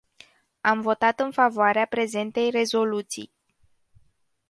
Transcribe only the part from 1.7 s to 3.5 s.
prezentei rezoluții.